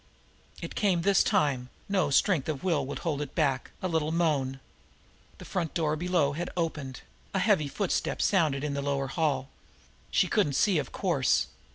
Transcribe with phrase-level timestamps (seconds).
[0.63, 4.59] It came this time, no strength of will would hold it back, a little moan.
[5.37, 7.01] The front door below had opened,
[7.35, 9.49] a heavy footstep sounded in the lower hall.
[10.09, 11.49] She couldn't see, of course.